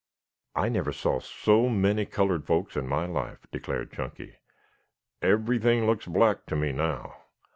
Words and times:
"I 0.55 0.67
never 0.67 0.91
saw 0.91 1.19
so 1.19 1.69
many 1.69 2.07
colored 2.07 2.47
folks 2.47 2.75
in 2.75 2.87
my 2.87 3.05
life," 3.05 3.45
declared 3.51 3.91
Chunky. 3.93 4.37
"Everything 5.21 5.85
looks 5.85 6.07
black 6.07 6.47
to 6.47 6.55
me 6.55 6.71
now. 6.71 7.17